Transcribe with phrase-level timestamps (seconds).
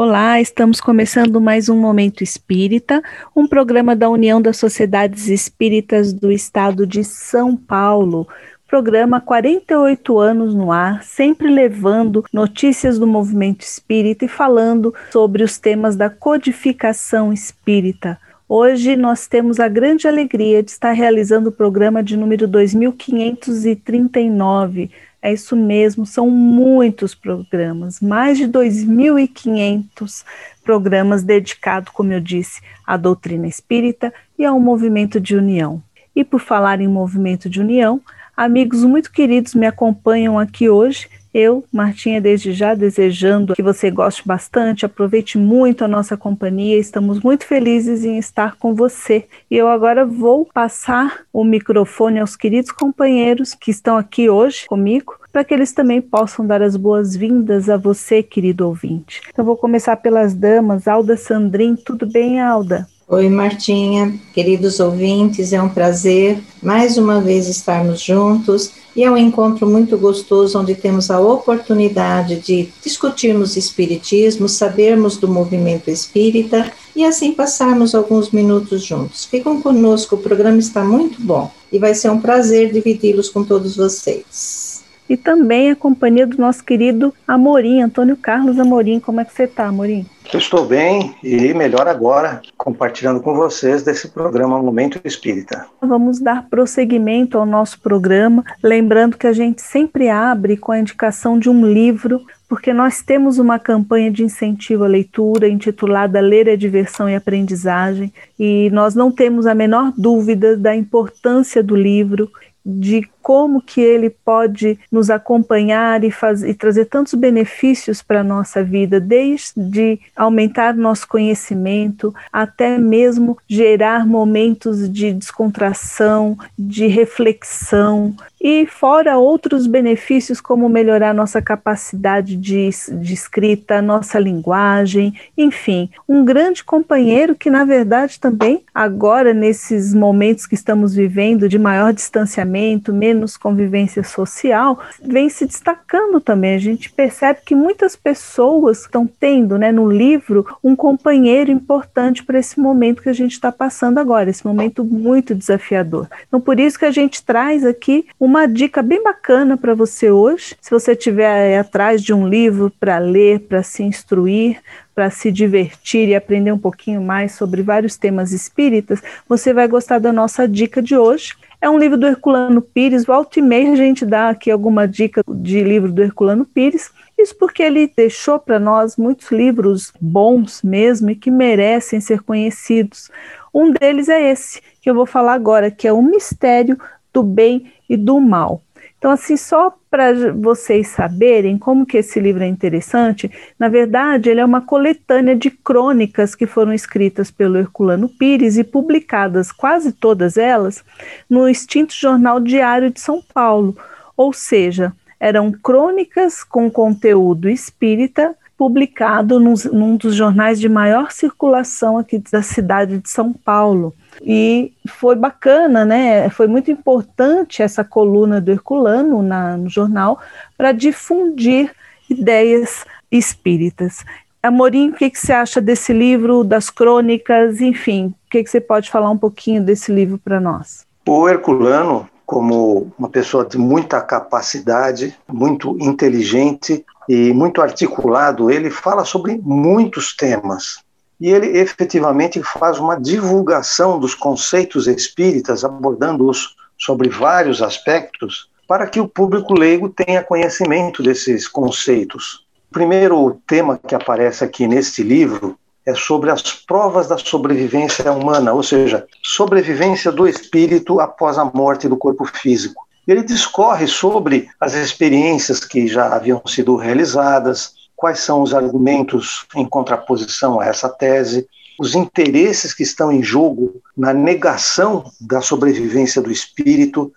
[0.00, 3.02] Olá, estamos começando mais um Momento Espírita,
[3.34, 8.28] um programa da União das Sociedades Espíritas do Estado de São Paulo.
[8.68, 15.58] Programa 48 anos no ar, sempre levando notícias do movimento espírita e falando sobre os
[15.58, 18.20] temas da codificação espírita.
[18.48, 25.32] Hoje nós temos a grande alegria de estar realizando o programa de número 2539 é
[25.32, 30.24] isso mesmo, são muitos programas, mais de 2.500
[30.62, 35.82] programas dedicados, como eu disse, à doutrina espírita e ao movimento de união.
[36.14, 38.00] E por falar em movimento de união,
[38.36, 44.26] amigos muito queridos me acompanham aqui hoje eu, Martinha, desde já desejando que você goste
[44.26, 49.26] bastante, aproveite muito a nossa companhia, estamos muito felizes em estar com você.
[49.50, 55.18] E eu agora vou passar o microfone aos queridos companheiros que estão aqui hoje comigo,
[55.32, 59.22] para que eles também possam dar as boas-vindas a você, querido ouvinte.
[59.28, 62.86] Então vou começar pelas damas, Alda Sandrin, tudo bem, Alda?
[63.10, 69.16] Oi, Martinha, queridos ouvintes, é um prazer mais uma vez estarmos juntos e é um
[69.16, 77.02] encontro muito gostoso onde temos a oportunidade de discutirmos espiritismo, sabermos do movimento espírita e
[77.02, 79.24] assim passarmos alguns minutos juntos.
[79.24, 83.74] Ficam conosco, o programa está muito bom e vai ser um prazer dividi-los com todos
[83.74, 84.67] vocês
[85.08, 89.00] e também a companhia do nosso querido Amorim, Antônio Carlos Amorim.
[89.00, 90.06] Como é que você está, Amorim?
[90.30, 95.66] Eu estou bem e melhor agora, compartilhando com vocês desse programa Momento Espírita.
[95.80, 101.38] Vamos dar prosseguimento ao nosso programa, lembrando que a gente sempre abre com a indicação
[101.38, 106.56] de um livro, porque nós temos uma campanha de incentivo à leitura intitulada Ler é
[106.56, 112.30] Diversão e Aprendizagem, e nós não temos a menor dúvida da importância do livro
[112.64, 118.24] de como que ele pode nos acompanhar e, faz, e trazer tantos benefícios para a
[118.24, 128.66] nossa vida, desde aumentar nosso conhecimento, até mesmo gerar momentos de descontração, de reflexão, e
[128.66, 136.62] fora outros benefícios como melhorar nossa capacidade de, de escrita, nossa linguagem, enfim, um grande
[136.62, 143.17] companheiro que na verdade também agora nesses momentos que estamos vivendo de maior distanciamento, menos
[143.18, 146.54] menos convivência social, vem se destacando também.
[146.54, 152.38] A gente percebe que muitas pessoas estão tendo né, no livro um companheiro importante para
[152.38, 156.06] esse momento que a gente está passando agora, esse momento muito desafiador.
[156.28, 160.54] Então, por isso que a gente traz aqui uma dica bem bacana para você hoje.
[160.60, 164.60] Se você estiver atrás de um livro para ler, para se instruir,
[164.98, 170.00] para se divertir e aprender um pouquinho mais sobre vários temas espíritas, você vai gostar
[170.00, 173.04] da nossa dica de hoje, é um livro do Herculano Pires.
[173.04, 176.90] Volta e meia a gente dá aqui alguma dica de livro do Herculano Pires.
[177.16, 183.10] Isso porque ele deixou para nós muitos livros bons mesmo e que merecem ser conhecidos.
[183.52, 186.78] Um deles é esse que eu vou falar agora, que é O Mistério
[187.12, 188.62] do Bem e do Mal.
[188.98, 194.40] Então, assim, só para vocês saberem como que esse livro é interessante, na verdade, ele
[194.40, 200.36] é uma coletânea de crônicas que foram escritas pelo Herculano Pires e publicadas, quase todas
[200.36, 200.84] elas,
[201.30, 203.76] no extinto Jornal Diário de São Paulo.
[204.16, 211.96] Ou seja, eram crônicas com conteúdo espírita publicado num, num dos jornais de maior circulação
[211.96, 213.94] aqui da cidade de São Paulo.
[214.20, 216.28] E foi bacana, né?
[216.30, 220.18] Foi muito importante essa coluna do Herculano na, no jornal
[220.56, 221.72] para difundir
[222.10, 224.04] ideias espíritas.
[224.42, 228.60] Amorim, o que, que, você acha desse livro, das crônicas, enfim, o que, que você
[228.60, 230.86] pode falar um pouquinho desse livro para nós?
[231.06, 239.04] O Herculano, como uma pessoa de muita capacidade, muito inteligente e muito articulado, ele fala
[239.04, 240.78] sobre muitos temas
[241.20, 249.00] e ele efetivamente faz uma divulgação dos conceitos espíritas, abordando-os sobre vários aspectos, para que
[249.00, 252.46] o público leigo tenha conhecimento desses conceitos.
[252.70, 258.52] O primeiro tema que aparece aqui neste livro é sobre as provas da sobrevivência humana,
[258.52, 262.86] ou seja, sobrevivência do espírito após a morte do corpo físico.
[263.06, 269.68] Ele discorre sobre as experiências que já haviam sido realizadas, quais são os argumentos em
[269.68, 271.48] contraposição a essa tese,
[271.80, 277.12] os interesses que estão em jogo na negação da sobrevivência do espírito,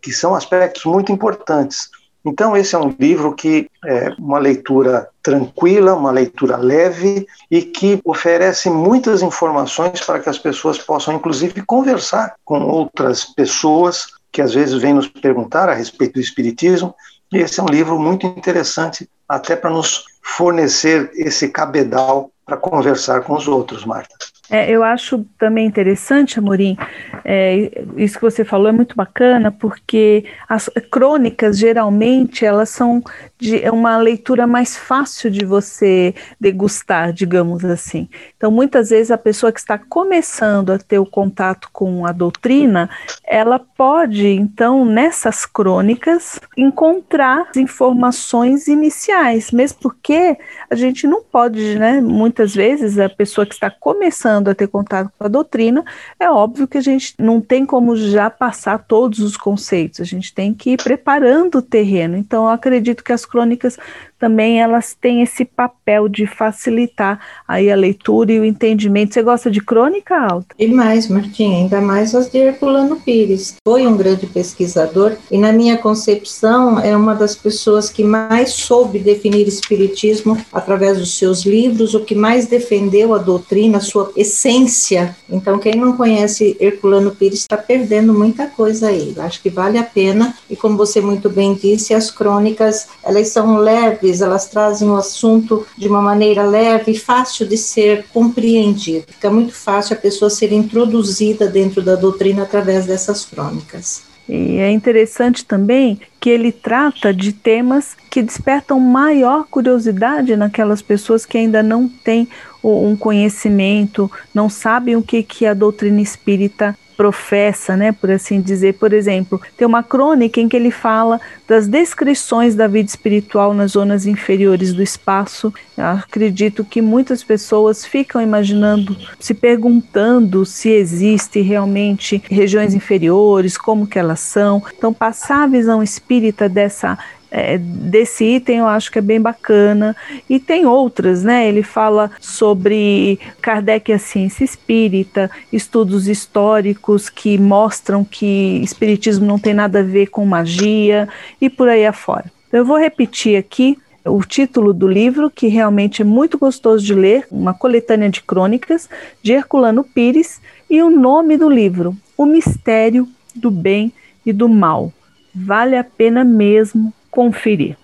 [0.00, 1.90] que são aspectos muito importantes.
[2.24, 8.00] Então, esse é um livro que é uma leitura tranquila, uma leitura leve e que
[8.02, 14.54] oferece muitas informações para que as pessoas possam, inclusive, conversar com outras pessoas que às
[14.54, 16.94] vezes vêm nos perguntar a respeito do Espiritismo.
[17.30, 23.22] E esse é um livro muito interessante, até para nos fornecer esse cabedal para conversar
[23.22, 24.14] com os outros, Marta.
[24.50, 26.76] É, eu acho também interessante, Amorim,
[27.24, 33.02] é, isso que você falou é muito bacana, porque as crônicas, geralmente, elas são
[33.38, 38.08] de é uma leitura mais fácil de você degustar, digamos assim.
[38.36, 42.90] Então, muitas vezes, a pessoa que está começando a ter o contato com a doutrina,
[43.24, 50.36] ela pode, então, nessas crônicas, encontrar informações iniciais, mesmo porque
[50.68, 54.68] a gente não pode, né, muitas vezes, a pessoa que está começando começando a ter
[54.68, 55.84] contato com a doutrina,
[56.18, 60.32] é óbvio que a gente não tem como já passar todos os conceitos, a gente
[60.32, 62.16] tem que ir preparando o terreno.
[62.16, 63.78] Então, eu acredito que as crônicas
[64.22, 69.12] também elas têm esse papel de facilitar aí a leitura e o entendimento.
[69.12, 70.54] Você gosta de crônica, Alta?
[70.56, 73.56] E mais, Martim, ainda mais as de Herculano Pires.
[73.66, 79.00] Foi um grande pesquisador e, na minha concepção, é uma das pessoas que mais soube
[79.00, 85.16] definir espiritismo através dos seus livros, o que mais defendeu a doutrina, a sua essência.
[85.28, 89.12] Então, quem não conhece Herculano Pires está perdendo muita coisa aí.
[89.18, 90.32] Acho que vale a pena.
[90.48, 95.66] E como você muito bem disse, as crônicas, elas são leves elas trazem o assunto
[95.76, 99.06] de uma maneira leve e fácil de ser compreendido.
[99.08, 104.02] Fica muito fácil a pessoa ser introduzida dentro da doutrina através dessas crônicas.
[104.28, 111.26] E é interessante também que ele trata de temas que despertam maior curiosidade naquelas pessoas
[111.26, 112.28] que ainda não têm
[112.62, 118.74] um conhecimento, não sabem o que, que a doutrina espírita professa, né, por assim dizer.
[118.74, 123.72] Por exemplo, tem uma crônica em que ele fala das descrições da vida espiritual nas
[123.72, 125.52] zonas inferiores do espaço.
[125.76, 133.84] Eu acredito que muitas pessoas ficam imaginando, se perguntando se existe realmente regiões inferiores, como
[133.84, 134.62] que elas são.
[134.78, 136.96] Então, passar a visão espírita dessa
[137.34, 139.96] é, desse item eu acho que é bem bacana.
[140.28, 141.48] E tem outras, né?
[141.48, 149.38] Ele fala sobre Kardec e a ciência espírita, estudos históricos que mostram que espiritismo não
[149.38, 151.08] tem nada a ver com magia
[151.40, 152.30] e por aí afora.
[152.52, 157.26] Eu vou repetir aqui o título do livro, que realmente é muito gostoso de ler,
[157.30, 158.90] uma coletânea de crônicas
[159.22, 163.92] de Herculano Pires, e o nome do livro, O Mistério do Bem
[164.26, 164.92] e do Mal.
[165.34, 167.76] Vale a pena mesmo conferir.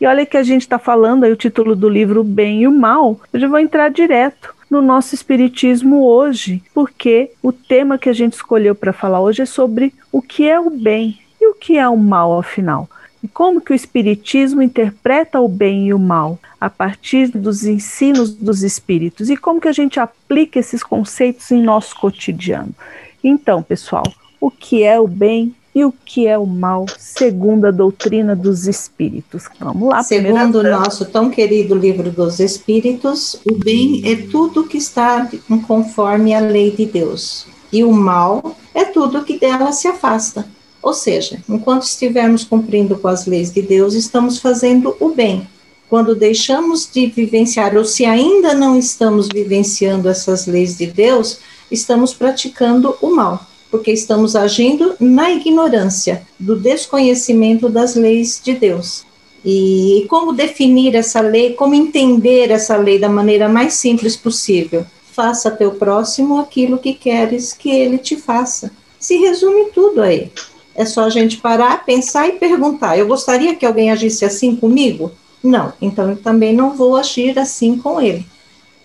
[0.00, 2.72] E olha que a gente está falando aí o título do livro Bem e o
[2.72, 3.18] Mal.
[3.32, 8.32] Eu já vou entrar direto no nosso Espiritismo hoje, porque o tema que a gente
[8.32, 11.88] escolheu para falar hoje é sobre o que é o bem e o que é
[11.88, 12.88] o mal, afinal.
[13.22, 18.34] E como que o Espiritismo interpreta o bem e o mal a partir dos ensinos
[18.34, 22.74] dos Espíritos e como que a gente aplica esses conceitos em nosso cotidiano.
[23.22, 24.04] Então, pessoal,
[24.40, 28.68] o que é o bem e o que é o mal, segundo a doutrina dos
[28.68, 29.44] espíritos.
[29.58, 30.02] Vamos lá.
[30.04, 35.28] Segundo o nosso tão querido livro dos espíritos, o bem é tudo que está
[35.66, 40.46] conforme a lei de Deus, e o mal é tudo que dela se afasta.
[40.80, 45.48] Ou seja, enquanto estivermos cumprindo com as leis de Deus, estamos fazendo o bem.
[45.88, 51.38] Quando deixamos de vivenciar, ou se ainda não estamos vivenciando essas leis de Deus,
[51.70, 59.04] estamos praticando o mal porque estamos agindo na ignorância do desconhecimento das leis de Deus.
[59.44, 64.86] E como definir essa lei, como entender essa lei da maneira mais simples possível?
[65.10, 68.70] Faça teu próximo aquilo que queres que ele te faça.
[68.96, 70.30] Se resume tudo aí.
[70.72, 75.10] É só a gente parar, pensar e perguntar: eu gostaria que alguém agisse assim comigo?
[75.42, 78.24] Não, então eu também não vou agir assim com ele.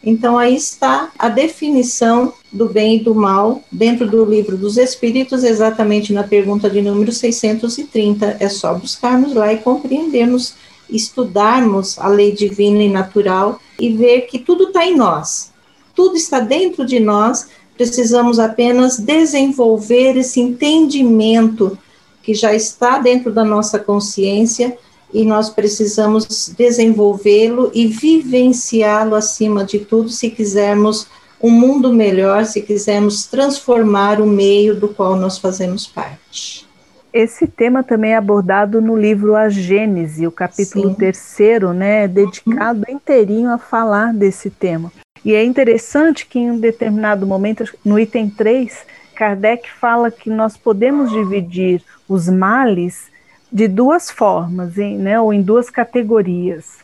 [0.03, 5.43] Então, aí está a definição do bem e do mal dentro do livro dos Espíritos,
[5.43, 8.37] exatamente na pergunta de número 630.
[8.39, 10.55] É só buscarmos lá e compreendermos,
[10.89, 15.51] estudarmos a lei divina e natural e ver que tudo está em nós,
[15.93, 21.77] tudo está dentro de nós, precisamos apenas desenvolver esse entendimento
[22.23, 24.77] que já está dentro da nossa consciência
[25.13, 31.07] e nós precisamos desenvolvê-lo e vivenciá-lo acima de tudo se quisermos
[31.41, 36.67] um mundo melhor, se quisermos transformar o meio do qual nós fazemos parte.
[37.11, 40.95] Esse tema também é abordado no livro A Gênese, o capítulo Sim.
[40.95, 44.91] terceiro, né, dedicado inteirinho a falar desse tema.
[45.25, 48.85] E é interessante que em um determinado momento, no item 3,
[49.15, 53.08] Kardec fala que nós podemos dividir os males
[53.51, 56.79] de duas formas, em, né, ou em duas categorias,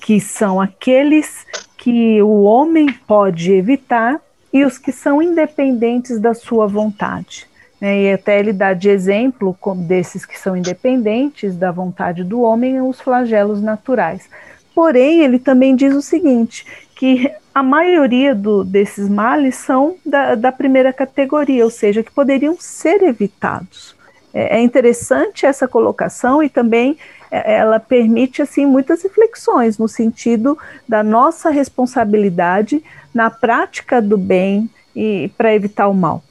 [0.00, 4.20] que são aqueles que o homem pode evitar
[4.52, 7.46] e os que são independentes da sua vontade.
[7.80, 12.80] Né, e até ele dá de exemplo desses que são independentes da vontade do homem
[12.82, 14.28] os flagelos naturais.
[14.74, 20.52] Porém, ele também diz o seguinte, que a maioria do, desses males são da, da,
[20.52, 23.96] primeira categoria, ou seja, que poderiam ser evitados.
[24.32, 26.96] É, é interessante essa colocação e também
[27.30, 30.58] é, ela permite assim muitas reflexões no sentido
[30.88, 32.82] da nossa responsabilidade
[33.14, 36.22] na prática do bem e para evitar o mal.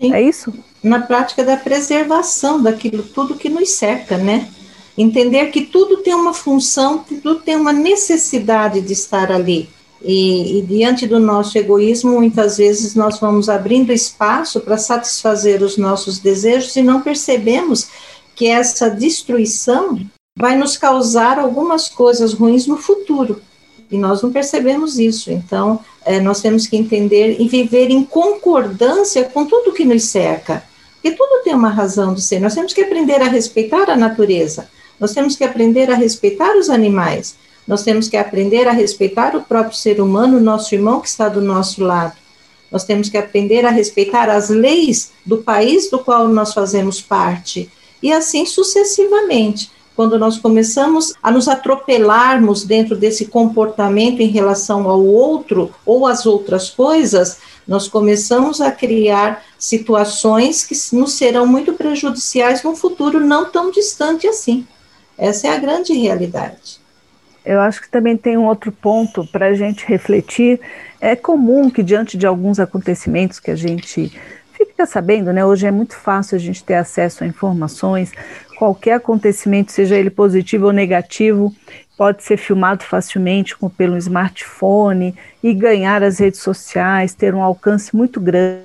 [0.00, 0.14] Sim.
[0.14, 0.52] É isso?
[0.82, 4.48] Na prática da preservação daquilo tudo que nos cerca, né?
[4.96, 9.68] Entender que tudo tem uma função, tudo tem uma necessidade de estar ali.
[10.02, 15.76] E, e, diante do nosso egoísmo, muitas vezes nós vamos abrindo espaço para satisfazer os
[15.76, 17.88] nossos desejos e não percebemos
[18.36, 20.00] que essa destruição
[20.36, 23.42] vai nos causar algumas coisas ruins no futuro.
[23.90, 25.32] E nós não percebemos isso.
[25.32, 30.62] Então, é, nós temos que entender e viver em concordância com tudo que nos cerca.
[30.94, 32.38] Porque tudo tem uma razão de ser.
[32.38, 34.68] Nós temos que aprender a respeitar a natureza.
[35.00, 37.36] Nós temos que aprender a respeitar os animais.
[37.68, 41.42] Nós temos que aprender a respeitar o próprio ser humano, nosso irmão que está do
[41.42, 42.14] nosso lado.
[42.72, 47.70] Nós temos que aprender a respeitar as leis do país do qual nós fazemos parte.
[48.02, 49.70] E assim sucessivamente.
[49.94, 56.24] Quando nós começamos a nos atropelarmos dentro desse comportamento em relação ao outro ou às
[56.24, 63.44] outras coisas, nós começamos a criar situações que nos serão muito prejudiciais no futuro não
[63.44, 64.66] tão distante assim.
[65.18, 66.77] Essa é a grande realidade.
[67.48, 70.60] Eu acho que também tem um outro ponto para a gente refletir.
[71.00, 74.12] É comum que, diante de alguns acontecimentos que a gente
[74.52, 75.42] fica sabendo, né?
[75.42, 78.12] Hoje é muito fácil a gente ter acesso a informações.
[78.58, 81.50] Qualquer acontecimento, seja ele positivo ou negativo,
[81.96, 87.96] pode ser filmado facilmente com, pelo smartphone e ganhar as redes sociais, ter um alcance
[87.96, 88.60] muito grande.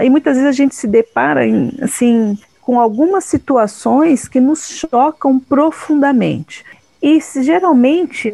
[0.00, 5.40] E muitas vezes a gente se depara em, assim, com algumas situações que nos chocam
[5.40, 6.64] profundamente.
[7.02, 8.32] E geralmente,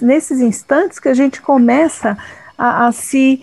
[0.00, 2.16] nesses instantes que a gente começa
[2.56, 3.42] a, a, se,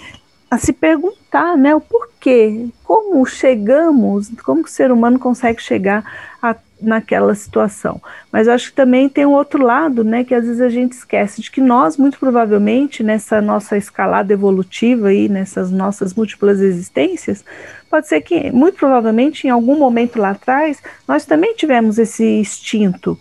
[0.49, 6.03] a se perguntar né, o porquê, como chegamos, como o ser humano consegue chegar
[6.41, 8.01] a, naquela situação.
[8.31, 10.93] Mas eu acho que também tem um outro lado, né, que às vezes a gente
[10.93, 17.43] esquece, de que nós, muito provavelmente, nessa nossa escalada evolutiva e nessas nossas múltiplas existências,
[17.89, 23.17] pode ser que, muito provavelmente, em algum momento lá atrás, nós também tivemos esse instinto,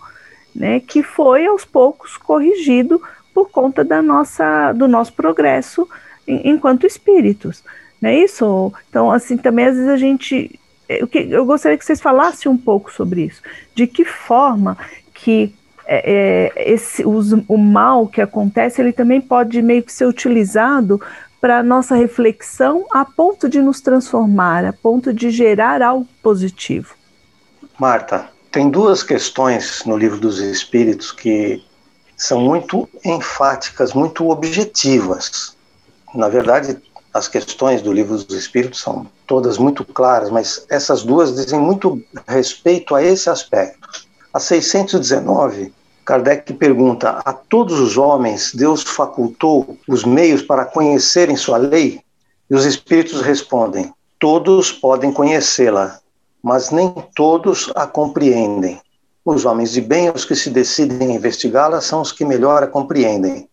[0.55, 5.89] né, que foi aos poucos corrigido por conta da nossa, do nosso progresso
[6.27, 7.63] enquanto espíritos.
[8.01, 8.73] Não é isso?
[8.89, 10.59] Então, assim, também às vezes a gente.
[10.89, 13.43] Eu, eu gostaria que vocês falassem um pouco sobre isso.
[13.75, 14.77] De que forma
[15.13, 15.55] que
[15.87, 21.01] é, esse, os, o mal que acontece, ele também pode meio que ser utilizado
[21.41, 26.95] para nossa reflexão a ponto de nos transformar, a ponto de gerar algo positivo.
[27.79, 31.61] Marta, tem duas questões no livro dos Espíritos que
[32.17, 35.57] são muito enfáticas, muito objetivas.
[36.15, 36.79] Na verdade,
[37.13, 42.01] as questões do livro dos Espíritos são todas muito claras, mas essas duas dizem muito
[42.29, 43.89] respeito a esse aspecto.
[44.33, 51.57] A 619, Kardec pergunta: a todos os homens Deus facultou os meios para conhecerem sua
[51.57, 52.01] lei?
[52.49, 55.99] E os Espíritos respondem: todos podem conhecê-la,
[56.45, 58.79] mas nem todos a compreendem.
[59.25, 62.67] Os homens de bem, os que se decidem a investigá-la, são os que melhor a
[62.67, 63.49] compreendem.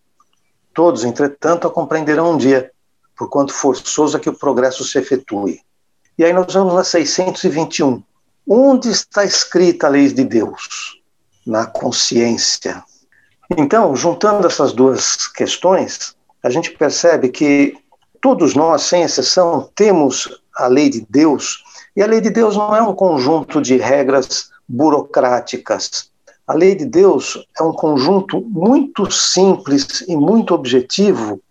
[0.73, 2.69] Todos, entretanto, a compreenderão um dia,
[3.17, 5.61] por quanto forçoso é que o progresso se efetue.
[6.17, 8.03] E aí nós vamos na 621.
[8.45, 10.99] Onde está escrita a lei de Deus?
[11.47, 12.83] Na consciência.
[13.57, 17.73] Então, juntando essas duas questões, a gente percebe que
[18.19, 21.63] todos nós, sem exceção, temos a lei de Deus
[21.95, 26.09] e a lei de Deus não é um conjunto de regras burocráticas.
[26.47, 31.41] A lei de Deus é um conjunto muito simples e muito objetivo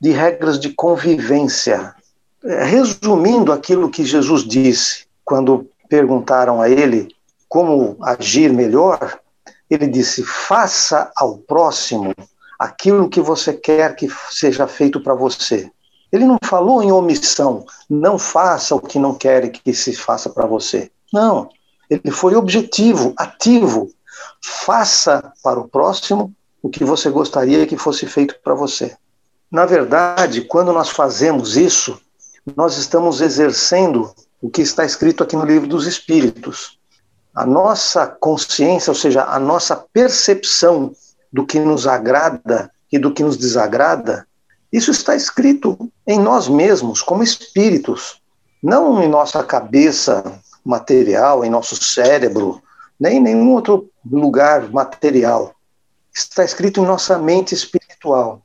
[0.00, 1.94] de regras de convivência.
[2.42, 7.08] Resumindo aquilo que Jesus disse quando perguntaram a ele
[7.48, 9.18] como agir melhor,
[9.68, 12.14] ele disse: faça ao próximo
[12.58, 15.70] aquilo que você quer que seja feito para você.
[16.12, 20.46] Ele não falou em omissão, não faça o que não quer que se faça para
[20.46, 20.90] você.
[21.12, 21.48] Não,
[21.88, 23.90] ele foi objetivo, ativo.
[24.42, 28.96] Faça para o próximo o que você gostaria que fosse feito para você.
[29.50, 32.00] Na verdade, quando nós fazemos isso,
[32.56, 36.78] nós estamos exercendo o que está escrito aqui no livro dos Espíritos.
[37.34, 40.92] A nossa consciência, ou seja, a nossa percepção
[41.32, 44.26] do que nos agrada e do que nos desagrada,
[44.72, 48.20] isso está escrito em nós mesmos, como espíritos,
[48.62, 52.62] não em nossa cabeça material, em nosso cérebro,
[52.98, 55.54] nem em nenhum outro lugar material.
[56.12, 58.42] está escrito em nossa mente espiritual.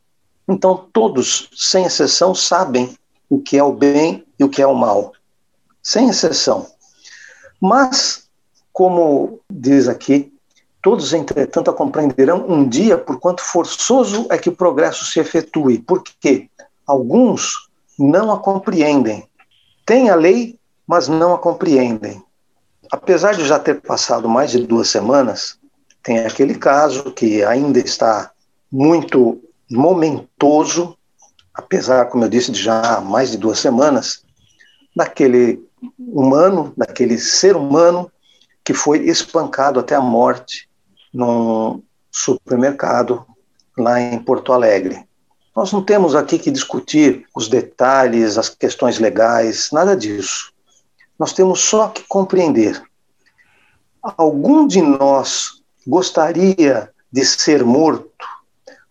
[0.48, 2.98] Então, todos, sem exceção, sabem
[3.29, 5.12] o que é o bem e o que é o mal.
[5.82, 6.67] Sem exceção.
[7.60, 8.27] Mas,
[8.72, 10.35] como diz aqui,
[10.86, 15.80] todos, entretanto, a compreenderão um dia, por quanto forçoso é que o progresso se efetue.
[15.80, 16.48] Porque
[16.86, 19.27] alguns não a compreendem.
[19.84, 22.22] Têm a lei, mas não a compreendem.
[22.92, 25.58] Apesar de já ter passado mais de duas semanas,
[26.04, 28.30] tem aquele caso que ainda está
[28.72, 30.96] muito momentoso,
[31.51, 34.24] apesar, como eu disse, de já mais de duas semanas,
[34.96, 38.12] daquele humano, daquele ser humano
[38.63, 40.70] que foi espancado até a morte
[41.15, 41.81] num
[42.12, 43.25] supermercado
[43.77, 45.07] lá em Porto Alegre.
[45.55, 50.51] Nós não temos aqui que discutir os detalhes, as questões legais, nada disso.
[51.17, 52.84] Nós temos só que compreender.
[54.03, 58.12] Algum de nós gostaria de ser morto?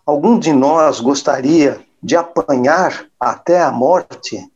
[0.07, 4.51] Algum de nós gostaria de apanhar até a morte?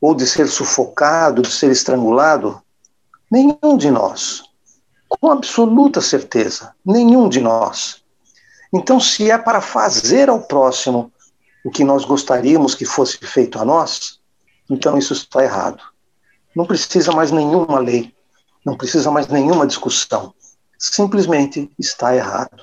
[0.00, 2.60] Ou de ser sufocado, de ser estrangulado?
[3.30, 4.47] Nenhum de nós.
[5.08, 8.02] Com absoluta certeza, nenhum de nós.
[8.72, 11.12] Então, se é para fazer ao próximo
[11.64, 14.20] o que nós gostaríamos que fosse feito a nós,
[14.70, 15.82] então isso está errado.
[16.54, 18.14] Não precisa mais nenhuma lei,
[18.64, 20.34] não precisa mais nenhuma discussão
[20.78, 22.62] simplesmente está errado.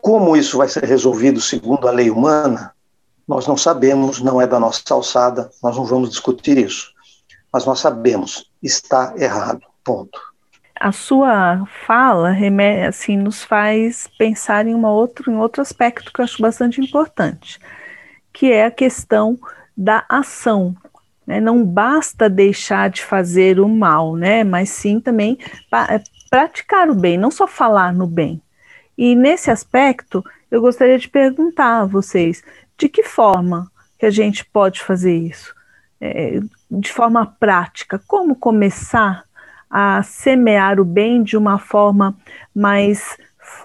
[0.00, 2.74] Como isso vai ser resolvido segundo a lei humana,
[3.28, 6.92] nós não sabemos, não é da nossa alçada, nós não vamos discutir isso.
[7.52, 9.60] Mas nós sabemos, está errado.
[9.84, 10.18] Ponto.
[10.78, 12.34] A sua fala
[12.86, 17.58] assim, nos faz pensar em, uma outro, em outro aspecto que eu acho bastante importante,
[18.32, 19.38] que é a questão
[19.76, 20.76] da ação.
[21.26, 21.40] Né?
[21.40, 24.44] Não basta deixar de fazer o mal, né?
[24.44, 25.38] mas sim também
[26.30, 28.40] praticar o bem, não só falar no bem.
[28.96, 32.42] E nesse aspecto, eu gostaria de perguntar a vocês
[32.78, 35.54] de que forma que a gente pode fazer isso?
[36.00, 36.40] É,
[36.70, 39.24] de forma prática, como começar
[39.70, 42.16] a semear o bem de uma forma
[42.54, 43.16] mais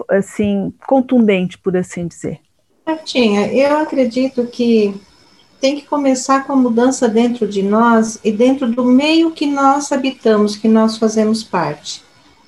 [0.08, 2.40] assim contundente, por assim dizer?
[2.86, 4.94] Martinha, eu acredito que
[5.60, 9.92] tem que começar com a mudança dentro de nós e dentro do meio que nós
[9.92, 12.02] habitamos, que nós fazemos parte.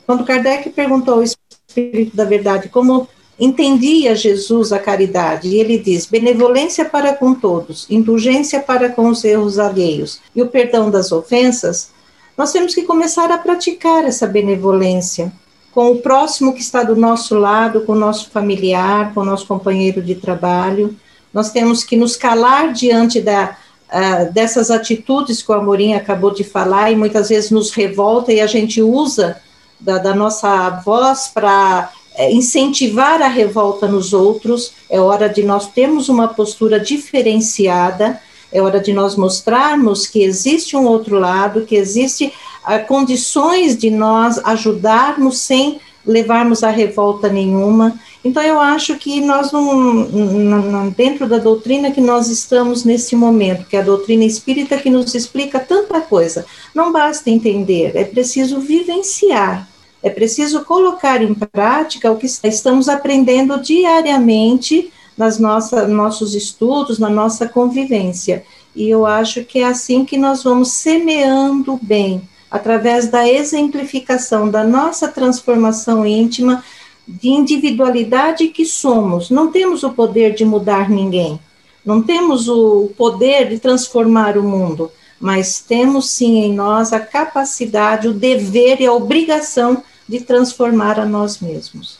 [0.04, 6.06] Quando Kardec perguntou ao Espírito da Verdade como entendia Jesus a caridade, e ele diz:
[6.06, 11.90] benevolência para com todos, indulgência para com os erros alheios e o perdão das ofensas,
[12.36, 15.32] nós temos que começar a praticar essa benevolência
[15.72, 19.46] com o próximo que está do nosso lado, com o nosso familiar, com o nosso
[19.46, 20.94] companheiro de trabalho.
[21.32, 23.56] Nós temos que nos calar diante da,
[23.88, 28.40] uh, dessas atitudes que o Amorim acabou de falar e muitas vezes nos revolta e
[28.40, 29.36] a gente usa
[29.80, 35.66] da, da nossa voz para é, incentivar a revolta nos outros, é hora de nós
[35.66, 38.20] termos uma postura diferenciada,
[38.54, 42.32] é hora de nós mostrarmos que existe um outro lado, que existe
[42.64, 47.98] ah, condições de nós ajudarmos sem levarmos a revolta nenhuma.
[48.24, 53.76] Então, eu acho que nós, não, dentro da doutrina que nós estamos nesse momento, que
[53.76, 59.68] é a doutrina espírita que nos explica tanta coisa, não basta entender, é preciso vivenciar.
[60.02, 67.08] É preciso colocar em prática o que estamos aprendendo diariamente nas nossas nossos estudos, na
[67.08, 68.44] nossa convivência.
[68.74, 74.64] E eu acho que é assim que nós vamos semeando bem, através da exemplificação da
[74.64, 76.64] nossa transformação íntima,
[77.06, 79.30] de individualidade que somos.
[79.30, 81.38] Não temos o poder de mudar ninguém,
[81.84, 88.08] não temos o poder de transformar o mundo, mas temos sim em nós a capacidade,
[88.08, 91.98] o dever e a obrigação de transformar a nós mesmos.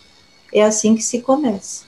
[0.53, 1.85] É assim que se começa.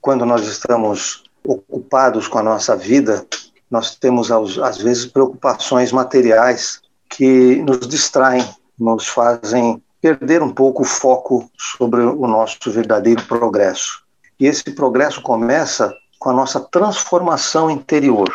[0.00, 3.26] Quando nós estamos ocupados com a nossa vida,
[3.70, 8.44] nós temos às vezes preocupações materiais que nos distraem,
[8.78, 14.02] nos fazem perder um pouco o foco sobre o nosso verdadeiro progresso.
[14.38, 18.28] E esse progresso começa com a nossa transformação interior.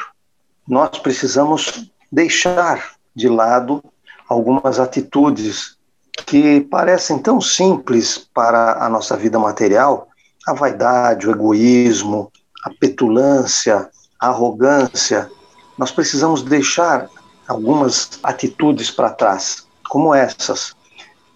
[0.67, 3.84] Nós precisamos deixar de lado
[4.28, 5.78] algumas atitudes
[6.25, 10.08] que parecem tão simples para a nossa vida material,
[10.47, 12.31] a vaidade, o egoísmo,
[12.63, 15.29] a petulância, a arrogância,
[15.77, 17.10] nós precisamos deixar
[17.47, 20.75] algumas atitudes para trás, como essas.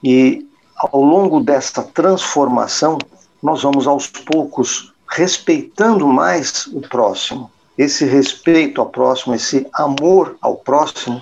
[0.03, 2.97] E ao longo desta transformação,
[3.41, 7.51] nós vamos aos poucos respeitando mais o próximo.
[7.77, 11.21] Esse respeito ao próximo, esse amor ao próximo,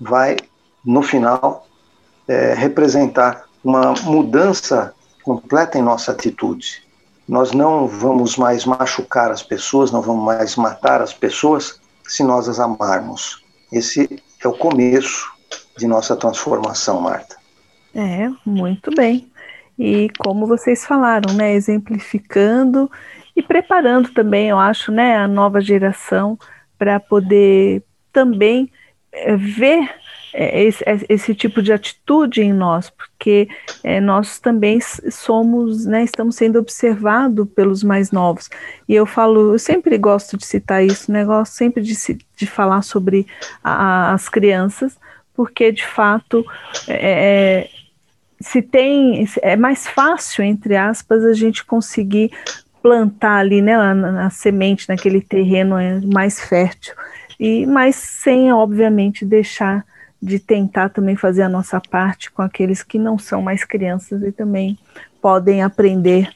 [0.00, 0.36] vai,
[0.84, 1.66] no final,
[2.26, 6.82] é, representar uma mudança completa em nossa atitude.
[7.28, 12.48] Nós não vamos mais machucar as pessoas, não vamos mais matar as pessoas se nós
[12.48, 13.44] as amarmos.
[13.70, 15.30] Esse é o começo
[15.76, 17.36] de nossa transformação, Marta.
[17.94, 19.30] É, muito bem.
[19.78, 22.90] E como vocês falaram, né, exemplificando
[23.36, 26.38] e preparando também, eu acho, né, a nova geração
[26.78, 28.70] para poder também
[29.12, 29.88] é, ver
[30.34, 33.48] esse, é, esse, tipo de atitude em nós, porque
[33.82, 38.48] é, nós também somos, né, estamos sendo observados pelos mais novos.
[38.88, 41.94] E eu falo, eu sempre gosto de citar isso, né, gosto sempre de,
[42.36, 43.26] de falar sobre
[43.62, 44.96] a, as crianças,
[45.34, 46.44] porque de fato
[46.88, 47.68] é,
[48.40, 52.32] se tem é mais fácil entre aspas a gente conseguir
[52.82, 55.76] plantar ali né na, na semente naquele terreno
[56.12, 56.92] mais fértil
[57.38, 59.84] e mas sem obviamente deixar
[60.20, 64.32] de tentar também fazer a nossa parte com aqueles que não são mais crianças e
[64.32, 64.78] também
[65.20, 66.30] podem aprender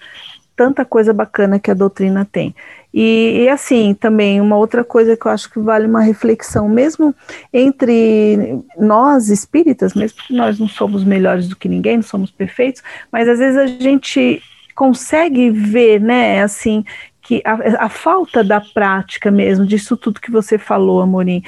[0.55, 2.55] tanta coisa bacana que a doutrina tem.
[2.93, 7.15] E, e, assim, também uma outra coisa que eu acho que vale uma reflexão, mesmo
[7.53, 12.83] entre nós espíritas, mesmo que nós não somos melhores do que ninguém, não somos perfeitos,
[13.11, 14.43] mas às vezes a gente
[14.75, 16.85] consegue ver, né, assim,
[17.23, 21.43] que a, a falta da prática mesmo, disso tudo que você falou, Amorim,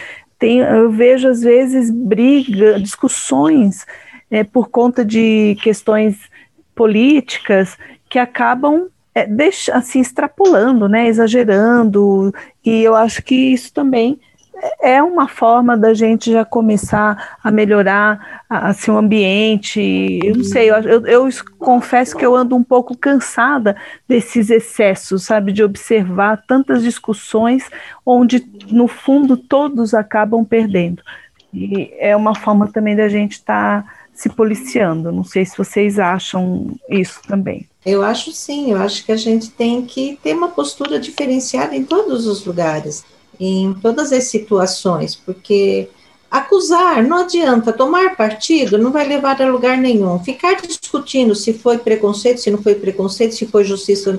[0.44, 3.86] tem, eu vejo às vezes briga, discussões
[4.30, 6.18] é, por conta de questões
[6.74, 7.78] políticas
[8.10, 12.30] que acabam é, deixa, assim, extrapolando, né, exagerando,
[12.62, 14.20] e eu acho que isso também
[14.80, 20.20] é uma forma da gente já começar a melhorar assim, o ambiente.
[20.22, 23.76] Eu não sei, eu, eu, eu, confesso que eu ando um pouco cansada
[24.08, 27.68] desses excessos, sabe, de observar tantas discussões
[28.04, 31.02] onde, no fundo, todos acabam perdendo.
[31.52, 35.12] E é uma forma também da gente estar tá se policiando.
[35.12, 37.68] Não sei se vocês acham isso também.
[37.84, 41.84] Eu acho sim, eu acho que a gente tem que ter uma postura diferenciada em
[41.84, 43.04] todos os lugares,
[43.38, 45.88] em todas as situações, porque
[46.30, 50.18] acusar não adianta, tomar partido não vai levar a lugar nenhum.
[50.18, 54.18] Ficar discutindo se foi preconceito, se não foi preconceito, se foi justiça.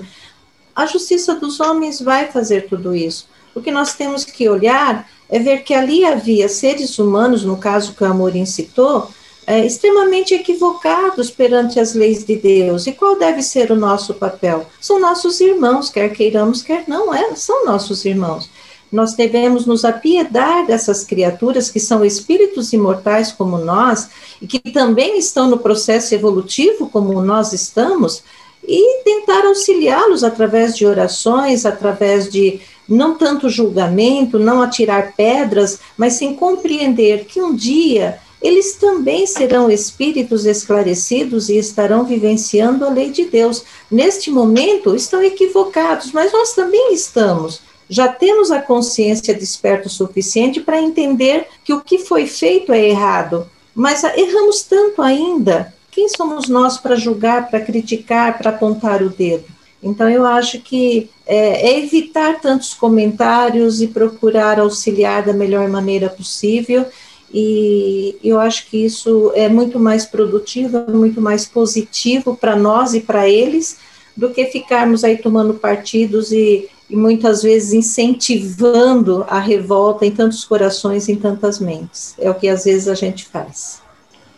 [0.76, 3.28] A justiça dos homens vai fazer tudo isso.
[3.54, 7.94] O que nós temos que olhar é ver que ali havia seres humanos, no caso
[7.94, 9.10] que o Amorim citou,
[9.48, 12.88] é, extremamente equivocados perante as leis de Deus.
[12.88, 14.66] E qual deve ser o nosso papel?
[14.82, 18.50] São nossos irmãos, quer queiramos, quer não, é, são nossos irmãos.
[18.96, 24.08] Nós devemos nos apiedar dessas criaturas que são espíritos imortais como nós
[24.42, 28.24] e que também estão no processo evolutivo como nós estamos
[28.66, 36.14] e tentar auxiliá-los através de orações, através de não tanto julgamento, não atirar pedras, mas
[36.14, 43.10] sim compreender que um dia eles também serão espíritos esclarecidos e estarão vivenciando a lei
[43.10, 43.66] de Deus.
[43.92, 47.60] Neste momento, estão equivocados, mas nós também estamos.
[47.90, 52.90] Já temos a consciência desperta o suficiente para entender que o que foi feito é
[52.90, 55.74] errado, mas erramos tanto ainda.
[55.92, 59.46] Quem somos nós para julgar, para criticar, para apontar o dedo?
[59.82, 66.10] Então, eu acho que é, é, evitar tantos comentários e procurar auxiliar da melhor maneira
[66.10, 66.86] possível
[67.34, 73.02] e eu acho que isso é muito mais produtivo, muito mais positivo para nós e
[73.02, 73.78] para eles,
[74.16, 80.44] do que ficarmos aí tomando partidos e, e muitas vezes incentivando a revolta em tantos
[80.46, 82.16] corações, em tantas mentes.
[82.20, 83.82] É o que às vezes a gente faz.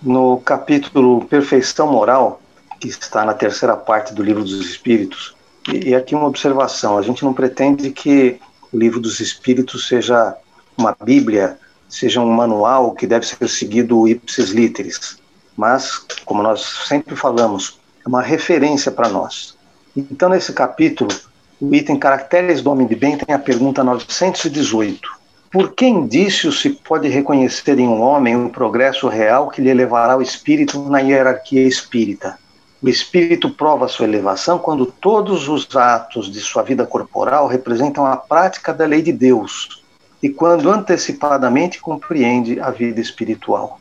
[0.02, 2.42] No capítulo Perfeição Moral,
[2.80, 5.36] que está na terceira parte do Livro dos Espíritos,
[5.68, 8.40] e aqui uma observação: a gente não pretende que
[8.72, 10.36] o Livro dos Espíritos seja
[10.78, 11.58] uma Bíblia
[11.88, 15.18] seja um manual que deve ser seguido ipsis literis,
[15.56, 19.58] mas, como nós sempre falamos, é uma referência para nós.
[19.96, 21.10] Então, nesse capítulo,
[21.60, 25.17] o item Caracteres do Homem de Bem tem a pergunta 918.
[25.52, 30.15] Por que indício se pode reconhecer em um homem o progresso real que lhe elevará
[30.15, 32.38] o espírito na hierarquia espírita?
[32.82, 38.17] O espírito prova sua elevação quando todos os atos de sua vida corporal representam a
[38.17, 39.82] prática da lei de Deus,
[40.22, 43.80] e quando antecipadamente compreende a vida espiritual.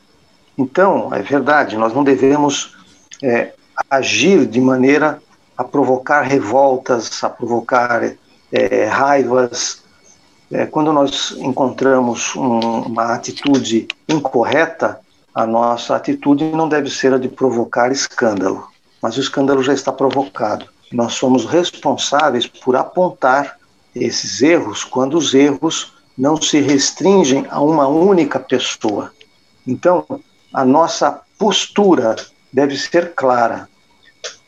[0.56, 2.74] Então, é verdade, nós não devemos
[3.22, 3.52] é,
[3.90, 5.20] agir de maneira
[5.56, 8.14] a provocar revoltas, a provocar
[8.52, 9.82] é, raivas.
[10.50, 15.00] É, quando nós encontramos um, uma atitude incorreta,
[15.34, 18.68] a nossa atitude não deve ser a de provocar escândalo,
[19.02, 20.66] mas o escândalo já está provocado.
[20.92, 23.58] Nós somos responsáveis por apontar
[23.94, 29.12] esses erros quando os erros não se restringem a uma única pessoa.
[29.66, 30.04] Então,
[30.52, 32.16] a nossa postura
[32.52, 33.68] deve ser clara.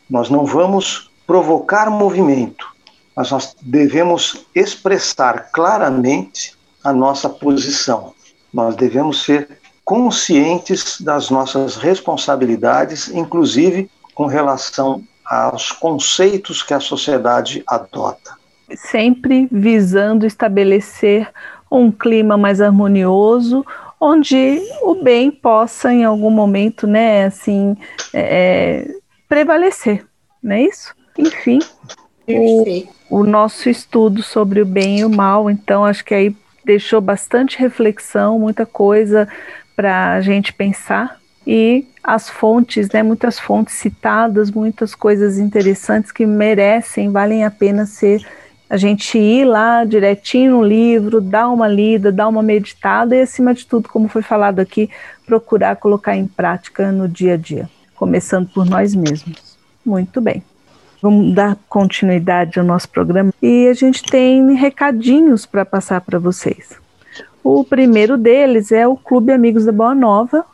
[0.09, 2.67] Nós não vamos provocar movimento,
[3.15, 8.15] mas nós devemos expressar claramente a nossa posição.
[8.53, 9.49] Nós devemos ser
[9.85, 18.33] conscientes das nossas responsabilidades, inclusive com relação aos conceitos que a sociedade adota.
[18.75, 21.31] Sempre visando estabelecer
[21.71, 23.65] um clima mais harmonioso,
[24.01, 27.77] onde o bem possa, em algum momento, né, assim,
[28.13, 30.05] é, é prevalecer,
[30.43, 30.95] não é isso?
[31.17, 31.59] Enfim,
[32.29, 32.65] o,
[33.11, 37.59] o nosso estudo sobre o bem e o mal, então, acho que aí deixou bastante
[37.59, 39.29] reflexão, muita coisa
[39.75, 41.19] para a gente pensar.
[41.47, 47.87] E as fontes, né, muitas fontes citadas, muitas coisas interessantes que merecem, valem a pena
[47.87, 48.23] ser
[48.69, 53.55] a gente ir lá direitinho no livro, dar uma lida, dar uma meditada e, acima
[53.55, 54.91] de tudo, como foi falado aqui,
[55.25, 59.59] procurar colocar em prática no dia a dia, começando por nós mesmos.
[59.85, 60.43] Muito bem.
[61.01, 66.77] Vamos dar continuidade ao nosso programa e a gente tem recadinhos para passar para vocês.
[67.43, 70.45] O primeiro deles é o Clube Amigos da Boa Nova,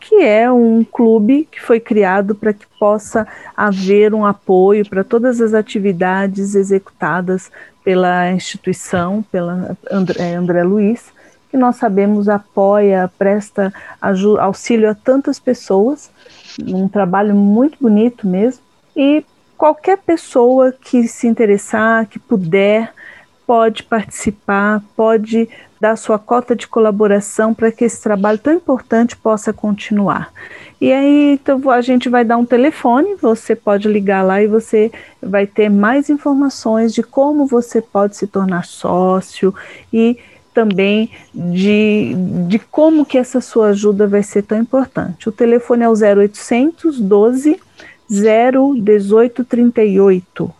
[0.00, 3.26] que é um clube que foi criado para que possa
[3.56, 7.50] haver um apoio para todas as atividades executadas
[7.82, 11.04] pela instituição, pela André, André Luiz,
[11.50, 13.72] que nós sabemos apoia, presta
[14.40, 16.10] auxílio a tantas pessoas,
[16.62, 18.62] um trabalho muito bonito mesmo,
[18.96, 19.24] e
[19.56, 22.92] qualquer pessoa que se interessar, que puder,
[23.46, 25.48] pode participar, pode
[25.80, 30.32] dar sua cota de colaboração para que esse trabalho tão importante possa continuar.
[30.80, 34.90] E aí então, a gente vai dar um telefone, você pode ligar lá e você
[35.22, 39.54] vai ter mais informações de como você pode se tornar sócio
[39.92, 40.18] e
[40.54, 42.14] também de,
[42.46, 45.28] de como que essa sua ajuda vai ser tão importante.
[45.28, 47.60] O telefone é o 0800 12
[48.08, 50.54] 01838.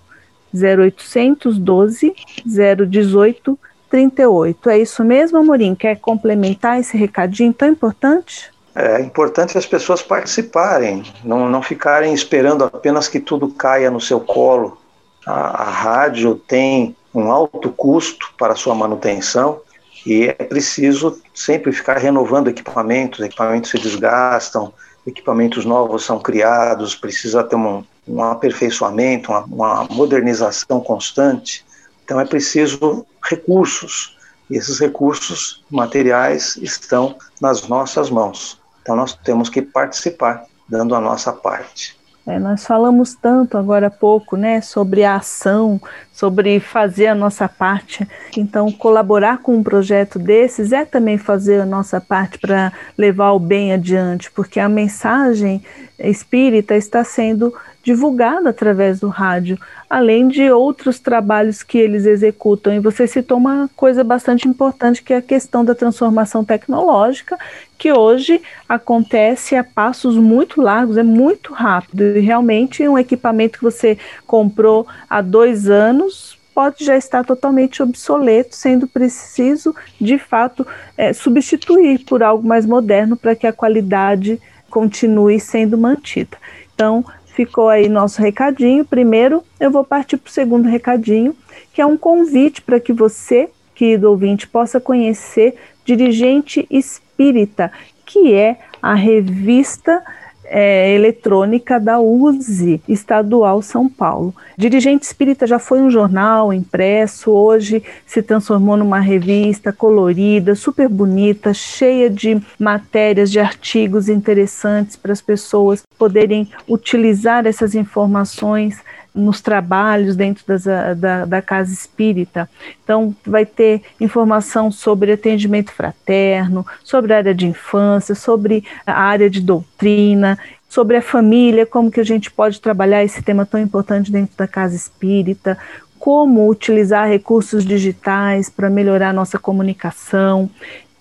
[0.53, 4.71] 0800 12 018 38.
[4.71, 5.75] É isso mesmo, Amorim?
[5.75, 8.53] Quer complementar esse recadinho tão importante?
[8.75, 14.19] É importante as pessoas participarem, não, não ficarem esperando apenas que tudo caia no seu
[14.19, 14.77] colo.
[15.25, 19.61] A, a rádio tem um alto custo para sua manutenção
[20.07, 24.73] e é preciso sempre ficar renovando equipamentos, equipamentos se desgastam,
[25.07, 31.65] equipamentos novos são criados, precisa ter um, um aperfeiçoamento, uma, uma modernização constante.
[32.05, 34.15] Então é preciso recursos.
[34.51, 38.61] E esses recursos materiais estão nas nossas mãos.
[38.83, 41.99] Então nós temos que participar, dando a nossa parte.
[42.27, 45.79] É, nós falamos tanto agora há pouco, né, sobre a ação,
[46.11, 48.09] sobre fazer a nossa parte.
[48.37, 53.39] Então, colaborar com um projeto desses é também fazer a nossa parte para levar o
[53.39, 55.63] bem adiante, porque a mensagem
[55.99, 57.55] espírita está sendo
[57.85, 62.73] divulgada através do rádio, além de outros trabalhos que eles executam.
[62.73, 67.39] E você citou uma coisa bastante importante, que é a questão da transformação tecnológica,
[67.79, 72.03] que hoje acontece a passos muito largos, é muito rápido.
[72.17, 78.55] E realmente um equipamento que você comprou há dois anos pode já estar totalmente obsoleto,
[78.55, 80.65] sendo preciso, de fato,
[80.97, 86.37] é, substituir por algo mais moderno para que a qualidade continue sendo mantida.
[86.75, 88.85] Então, ficou aí nosso recadinho.
[88.85, 91.37] Primeiro, eu vou partir para o segundo recadinho,
[91.73, 97.71] que é um convite para que você, querido ouvinte, possa conhecer Dirigente Espírita,
[98.07, 100.03] que é a revista
[100.45, 104.35] é, eletrônica da USE Estadual São Paulo.
[104.57, 111.53] Dirigente Espírita já foi um jornal impresso, hoje se transformou numa revista colorida, super bonita,
[111.53, 118.79] cheia de matérias, de artigos interessantes para as pessoas poderem utilizar essas informações
[119.15, 120.65] nos trabalhos dentro das,
[120.99, 122.51] da, da casa espírita.
[122.83, 129.31] Então, vai ter informação sobre atendimento fraterno, sobre a área de infância, sobre a área
[129.31, 134.11] de doutrina, sobre a família, como que a gente pode trabalhar esse tema tão importante
[134.11, 135.57] dentro da casa espírita,
[135.97, 140.51] como utilizar recursos digitais para melhorar nossa comunicação.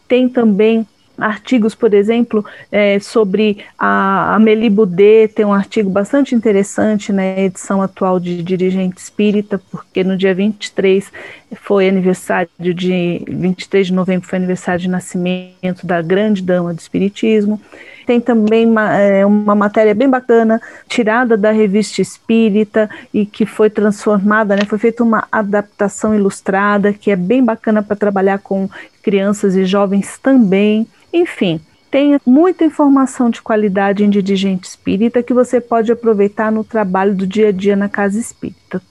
[0.07, 7.11] Tem também artigos, por exemplo, é, sobre a Amélie Boudet, tem um artigo bastante interessante
[7.11, 11.11] na edição atual de Dirigente Espírita, porque no dia 23
[11.55, 17.61] foi aniversário de 23 de novembro foi aniversário de nascimento da grande dama do espiritismo.
[18.05, 23.69] Tem também uma, é, uma matéria bem bacana, tirada da revista Espírita e que foi
[23.69, 28.69] transformada, né, foi feita uma adaptação ilustrada, que é bem bacana para trabalhar com
[29.01, 30.87] crianças e jovens também.
[31.13, 31.61] Enfim,
[31.93, 37.27] tem muita informação de qualidade em dirigente espírita que você pode aproveitar no trabalho do
[37.27, 38.81] dia a dia na casa espírita.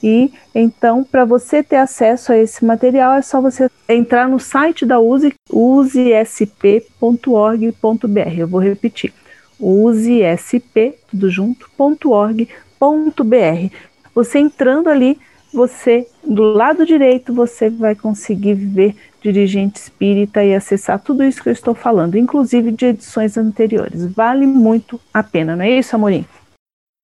[0.00, 4.86] E então, para você ter acesso a esse material, é só você entrar no site
[4.86, 6.78] da USE, usesp.org.br.
[8.38, 9.12] Eu vou repetir:
[9.58, 10.94] usesp.
[14.14, 15.18] Você entrando ali,
[15.52, 21.48] você do lado direito você vai conseguir ver dirigente espírita e acessar tudo isso que
[21.48, 24.04] eu estou falando, inclusive de edições anteriores.
[24.06, 26.26] Vale muito a pena, não é isso, Amorim?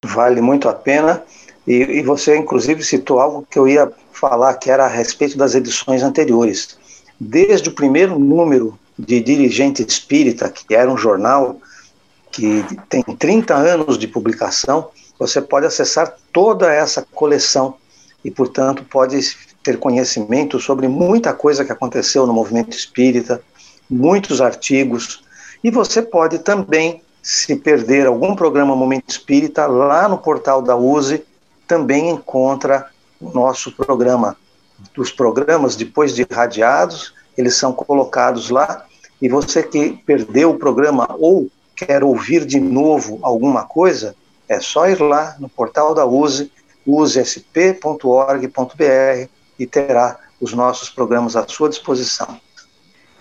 [0.05, 1.23] Vale muito a pena.
[1.67, 5.55] E, e você, inclusive, citou algo que eu ia falar, que era a respeito das
[5.55, 6.79] edições anteriores.
[7.21, 11.61] Desde o primeiro número de Dirigente Espírita, que era um jornal
[12.33, 17.75] que tem 30 anos de publicação, você pode acessar toda essa coleção
[18.25, 19.19] e, portanto, pode
[19.63, 23.43] ter conhecimento sobre muita coisa que aconteceu no movimento espírita,
[23.89, 25.23] muitos artigos,
[25.63, 31.25] e você pode também, se perder algum programa Momento Espírita, lá no portal da USE,
[31.67, 32.87] também encontra
[33.21, 34.37] o nosso programa.
[34.97, 38.85] Os programas, depois de radiados, eles são colocados lá,
[39.21, 44.15] e você que perdeu o programa ou quer ouvir de novo alguma coisa,
[44.49, 46.51] é só ir lá no portal da USE
[46.87, 47.99] usesp.org.br
[49.59, 52.39] e terá os nossos programas à sua disposição.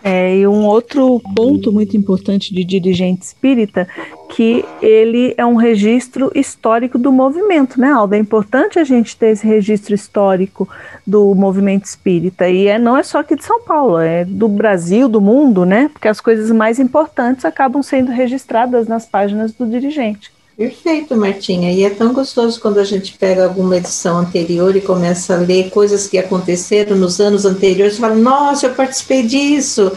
[0.04, 3.88] É, e um outro ponto muito importante de dirigente espírita,
[4.30, 8.15] que ele é um registro histórico do movimento, né, Alda?
[8.15, 10.69] É importante a gente ter esse registro histórico
[11.06, 12.47] do movimento espírita.
[12.47, 15.89] E é, não é só aqui de São Paulo, é do Brasil, do mundo, né?
[15.91, 20.32] Porque as coisas mais importantes acabam sendo registradas nas páginas do dirigente.
[20.58, 21.72] Perfeito, Martinha.
[21.72, 25.70] E é tão gostoso quando a gente pega alguma edição anterior e começa a ler
[25.70, 29.91] coisas que aconteceram nos anos anteriores e fala: Nossa, eu participei disso,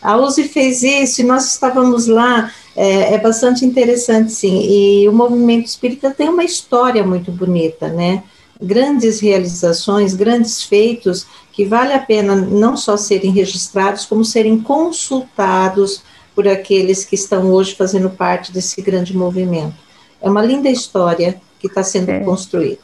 [0.00, 2.50] a Uzi fez isso e nós estávamos lá.
[2.74, 4.62] É, é bastante interessante, sim.
[4.62, 8.22] E o movimento espírita tem uma história muito bonita, né?
[8.60, 16.02] Grandes realizações, grandes feitos que vale a pena não só serem registrados, como serem consultados
[16.34, 19.85] por aqueles que estão hoje fazendo parte desse grande movimento.
[20.20, 22.20] É uma linda história que está sendo é.
[22.20, 22.78] construída.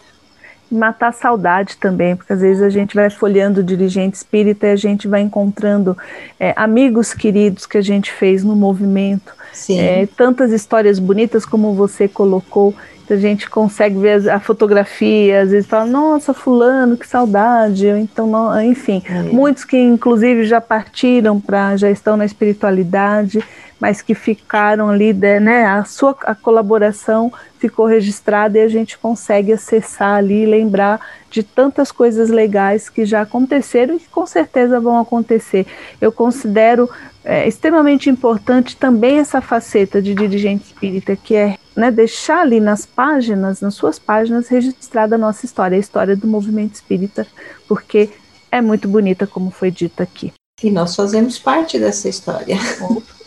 [0.71, 4.71] Matar a saudade também, porque às vezes a gente vai folheando o dirigente espírita e
[4.71, 5.97] a gente vai encontrando
[6.41, 9.35] é, amigos queridos que a gente fez no movimento.
[9.69, 12.75] É, tantas histórias bonitas como você colocou,
[13.13, 18.63] a gente consegue ver a fotografia, às vezes fala, nossa, fulano, que saudade, então, não,
[18.63, 19.23] enfim, é.
[19.25, 23.43] muitos que inclusive já partiram para, já estão na espiritualidade,
[23.83, 29.53] mas que ficaram ali, né, a sua a colaboração ficou registrada e a gente consegue
[29.53, 35.01] acessar ali, lembrar de tantas coisas legais que já aconteceram e que com certeza vão
[35.01, 35.67] acontecer.
[36.01, 36.89] Eu considero
[37.25, 42.87] é, extremamente importante também essa faceta de dirigente espírita, que é né, deixar ali nas
[42.87, 47.27] páginas, nas suas páginas, registrada a nossa história, a história do movimento espírita,
[47.67, 48.11] porque
[48.49, 50.33] é muito bonita, como foi dito aqui.
[50.63, 52.57] E nós fazemos parte dessa história.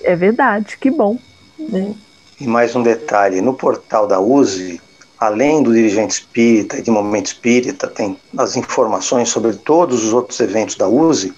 [0.05, 1.17] É verdade, que bom.
[1.73, 1.91] É.
[2.39, 4.79] E mais um detalhe: no portal da USE,
[5.19, 10.39] além do dirigente espírita e de momento espírita, tem as informações sobre todos os outros
[10.39, 11.33] eventos da USE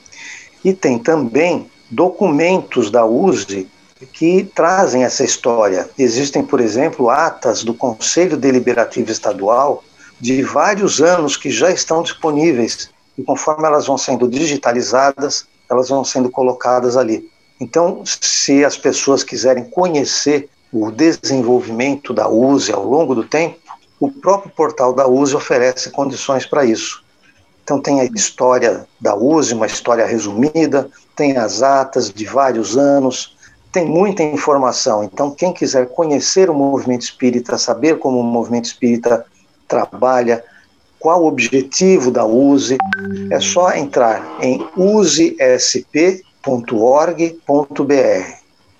[0.66, 3.70] e tem também documentos da USE
[4.12, 5.90] que trazem essa história.
[5.98, 9.82] Existem, por exemplo, atas do Conselho Deliberativo Estadual
[10.20, 16.04] de vários anos que já estão disponíveis e conforme elas vão sendo digitalizadas, elas vão
[16.04, 17.28] sendo colocadas ali.
[17.60, 23.58] Então, se as pessoas quiserem conhecer o desenvolvimento da USE ao longo do tempo,
[24.00, 27.04] o próprio portal da USE oferece condições para isso.
[27.64, 33.36] Então, tem a história da USE, uma história resumida, tem as atas de vários anos,
[33.72, 35.04] tem muita informação.
[35.04, 39.26] Então, quem quiser conhecer o movimento espírita, saber como o movimento espírita
[39.68, 40.44] trabalha,
[41.00, 42.78] qual o objetivo da USE,
[43.32, 48.38] é só entrar em usesp.com www.org.br.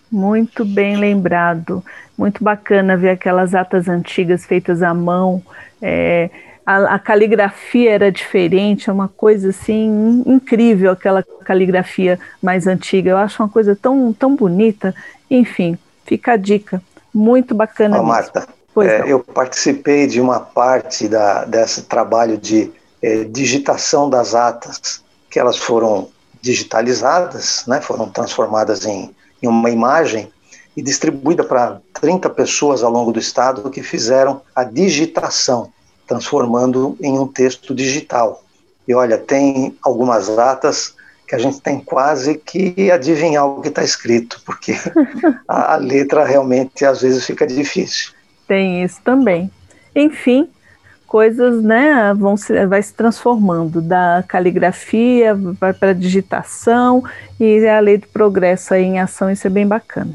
[0.10, 1.84] Muito bem lembrado,
[2.18, 5.44] muito bacana ver aquelas atas antigas feitas à mão.
[5.82, 6.30] É,
[6.66, 13.12] a, a, caligrafia era diferente, é uma coisa assim incrível aquela caligrafia mais antiga.
[13.12, 14.96] Eu acho uma coisa tão, tão bonita.
[15.30, 16.82] Enfim, fica a dica.
[17.14, 18.00] Muito bacana.
[18.00, 22.72] Oh, Marta, é, eu participei de uma parte da, desse trabalho de
[23.02, 26.10] é, digitação das atas, que elas foram
[26.48, 30.32] digitalizadas, né, foram transformadas em, em uma imagem
[30.76, 35.70] e distribuída para 30 pessoas ao longo do estado que fizeram a digitação,
[36.08, 38.44] transformando em um texto digital.
[38.88, 40.96] E olha, tem algumas datas
[41.28, 44.74] que a gente tem quase que adivinhar o que está escrito, porque
[45.46, 48.14] a letra realmente às vezes fica difícil.
[48.48, 49.52] Tem isso também.
[49.94, 50.48] Enfim,
[51.08, 57.04] coisas, né, vão se, vai se transformando da caligrafia, para a digitação
[57.40, 60.14] e a lei do progresso aí em ação, isso é bem bacana.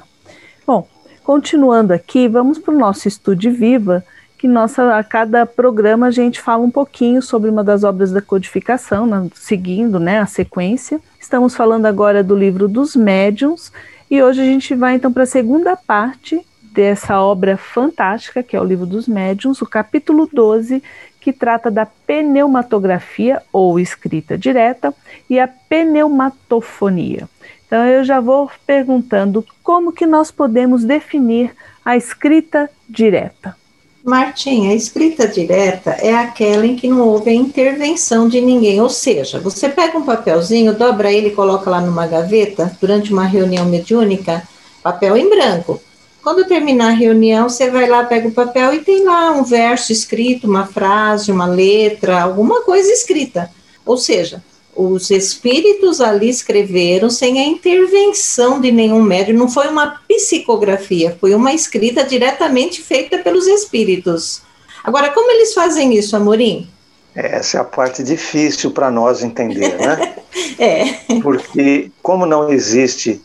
[0.67, 0.87] Bom,
[1.25, 4.05] continuando aqui, vamos para o nosso Estude Viva,
[4.37, 8.21] que nossa, a cada programa a gente fala um pouquinho sobre uma das obras da
[8.21, 11.01] codificação, seguindo né, a sequência.
[11.19, 13.73] Estamos falando agora do livro dos médiuns
[14.11, 18.61] e hoje a gente vai então para a segunda parte dessa obra fantástica, que é
[18.61, 20.83] o livro dos médiuns, o capítulo 12,
[21.21, 24.93] que trata da pneumatografia ou escrita direta
[25.31, 27.29] e a pneumatofonia.
[27.67, 31.55] Então eu já vou perguntando como que nós podemos definir
[31.85, 33.57] a escrita direta.
[34.05, 38.89] Martim, a escrita direta é aquela em que não houve a intervenção de ninguém, ou
[38.89, 43.65] seja, você pega um papelzinho, dobra ele e coloca lá numa gaveta durante uma reunião
[43.65, 44.43] mediúnica,
[44.83, 45.81] papel em branco.
[46.23, 49.93] Quando terminar a reunião, você vai lá, pega o papel e tem lá um verso
[49.93, 53.51] escrito, uma frase, uma letra, alguma coisa escrita.
[53.85, 54.43] Ou seja,
[54.75, 61.35] os espíritos ali escreveram sem a intervenção de nenhum médium, não foi uma psicografia, foi
[61.35, 64.43] uma escrita diretamente feita pelos espíritos.
[64.85, 66.69] Agora, como eles fazem isso, Amorim?
[67.15, 70.15] Essa é a parte difícil para nós entender, né?
[70.59, 70.85] é.
[71.21, 73.21] Porque, como não existe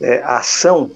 [0.00, 0.90] é, ação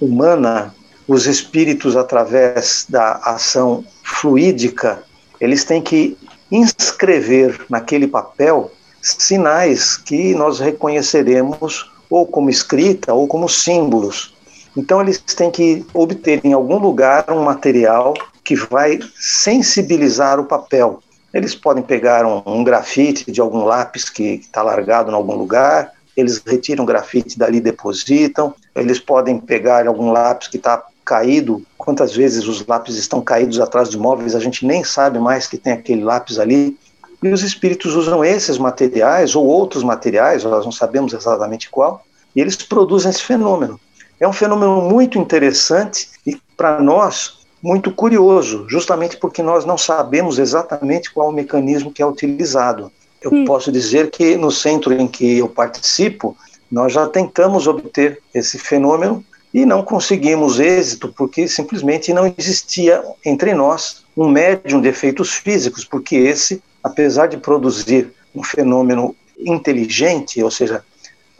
[0.00, 0.74] humana,
[1.08, 5.02] os espíritos, através da ação fluídica,
[5.40, 6.18] eles têm que
[6.52, 14.34] inscrever naquele papel sinais que nós reconheceremos ou como escrita ou como símbolos.
[14.76, 18.12] Então eles têm que obter em algum lugar um material
[18.44, 21.02] que vai sensibilizar o papel.
[21.32, 25.92] Eles podem pegar um, um grafite de algum lápis que está largado em algum lugar,
[26.16, 32.14] eles retiram o grafite dali depositam, eles podem pegar algum lápis que está caído, quantas
[32.14, 35.72] vezes os lápis estão caídos atrás de móveis, a gente nem sabe mais que tem
[35.72, 36.76] aquele lápis ali,
[37.22, 42.04] e os espíritos usam esses materiais ou outros materiais, nós não sabemos exatamente qual,
[42.36, 43.80] e eles produzem esse fenômeno.
[44.20, 50.38] É um fenômeno muito interessante e, para nós, muito curioso, justamente porque nós não sabemos
[50.38, 52.92] exatamente qual o mecanismo que é utilizado.
[53.22, 53.44] Eu Sim.
[53.46, 56.36] posso dizer que no centro em que eu participo,
[56.70, 63.54] nós já tentamos obter esse fenômeno e não conseguimos êxito porque simplesmente não existia entre
[63.54, 70.50] nós um médium de efeitos físicos, porque esse apesar de produzir um fenômeno inteligente, ou
[70.50, 70.82] seja,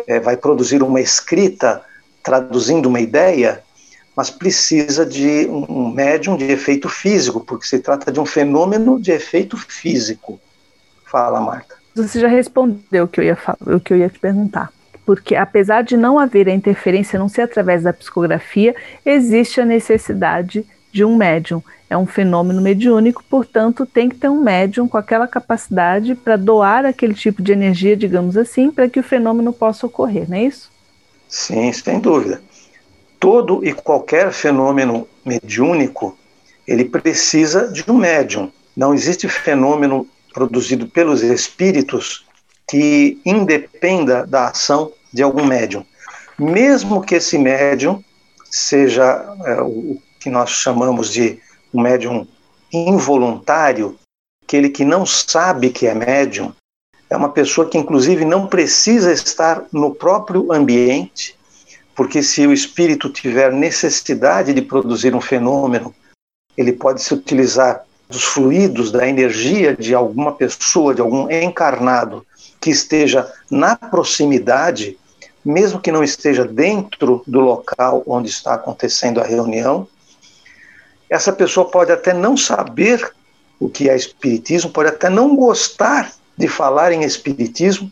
[0.06, 1.82] é, vai produzir uma escrita
[2.22, 3.62] traduzindo uma ideia,
[4.14, 9.12] mas precisa de um médium de efeito físico, porque se trata de um fenômeno de
[9.12, 10.40] efeito físico.
[11.04, 11.76] Fala, Marta.
[11.94, 14.72] Você já respondeu o que eu ia, o que eu ia te perguntar.
[15.08, 20.66] Porque apesar de não haver a interferência, não ser através da psicografia, existe a necessidade
[20.92, 21.62] de um médium.
[21.88, 26.84] É um fenômeno mediúnico, portanto, tem que ter um médium com aquela capacidade para doar
[26.84, 30.70] aquele tipo de energia, digamos assim, para que o fenômeno possa ocorrer, não é isso?
[31.26, 32.42] Sim, sem dúvida.
[33.18, 36.18] Todo e qualquer fenômeno mediúnico,
[36.66, 38.52] ele precisa de um médium.
[38.76, 42.26] Não existe fenômeno produzido pelos espíritos
[42.68, 45.84] que independa da ação de algum médium.
[46.38, 48.02] Mesmo que esse médium
[48.50, 51.38] seja é, o que nós chamamos de
[51.72, 52.26] um médium
[52.72, 53.98] involuntário,
[54.44, 56.52] aquele que não sabe que é médium,
[57.10, 61.36] é uma pessoa que inclusive não precisa estar no próprio ambiente,
[61.94, 65.94] porque se o espírito tiver necessidade de produzir um fenômeno,
[66.56, 72.24] ele pode se utilizar dos fluidos, da energia de alguma pessoa, de algum encarnado
[72.60, 74.98] que esteja na proximidade,
[75.44, 79.86] mesmo que não esteja dentro do local onde está acontecendo a reunião,
[81.08, 83.12] essa pessoa pode até não saber
[83.58, 87.90] o que é espiritismo, pode até não gostar de falar em espiritismo.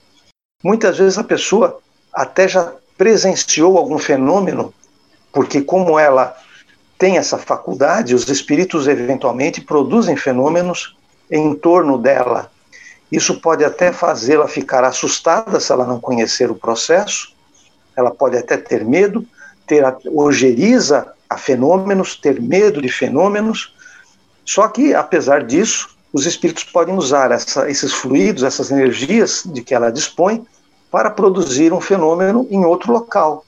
[0.63, 1.81] Muitas vezes a pessoa
[2.13, 4.73] até já presenciou algum fenômeno,
[5.33, 6.37] porque como ela
[6.99, 10.97] tem essa faculdade, os espíritos eventualmente produzem fenômenos
[11.31, 12.51] em torno dela.
[13.11, 17.35] Isso pode até fazê-la ficar assustada se ela não conhecer o processo,
[17.97, 19.25] ela pode até ter medo,
[19.67, 23.75] ter ojeriza a fenômenos, ter medo de fenômenos.
[24.45, 29.75] Só que, apesar disso, os espíritos podem usar essa, esses fluidos, essas energias de que
[29.75, 30.47] ela dispõe,
[30.91, 33.45] para produzir um fenômeno em outro local.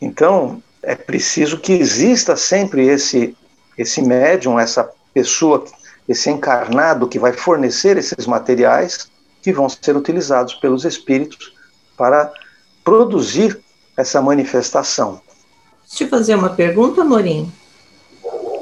[0.00, 3.36] Então, é preciso que exista sempre esse,
[3.76, 5.64] esse médium, essa pessoa,
[6.08, 9.10] esse encarnado que vai fornecer esses materiais
[9.42, 11.52] que vão ser utilizados pelos espíritos
[11.96, 12.32] para
[12.82, 13.58] produzir
[13.96, 15.20] essa manifestação.
[15.86, 17.52] Deixa eu fazer uma pergunta, Morim.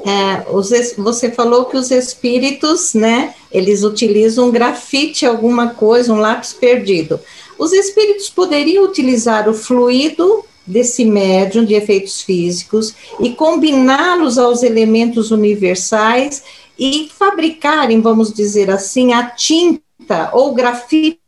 [0.05, 6.19] É, os, você falou que os espíritos, né, eles utilizam um grafite, alguma coisa, um
[6.19, 7.19] lápis perdido.
[7.57, 15.31] Os espíritos poderiam utilizar o fluido desse médium de efeitos físicos e combiná-los aos elementos
[15.31, 16.43] universais
[16.77, 21.19] e fabricarem, vamos dizer assim, a tinta ou grafite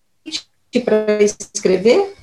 [0.86, 2.14] para escrever?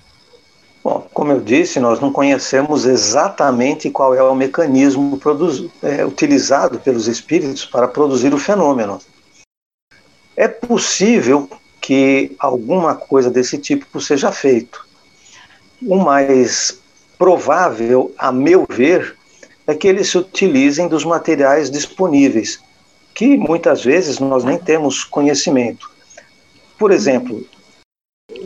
[0.82, 5.20] Bom, como eu disse, nós não conhecemos exatamente qual é o mecanismo
[5.82, 9.00] é, utilizado pelos espíritos para produzir o fenômeno.
[10.36, 11.50] É possível
[11.80, 14.86] que alguma coisa desse tipo seja feito.
[15.82, 16.78] O mais
[17.18, 19.16] provável, a meu ver,
[19.66, 22.60] é que eles se utilizem dos materiais disponíveis,
[23.16, 25.90] que muitas vezes nós nem temos conhecimento.
[26.78, 27.42] Por exemplo,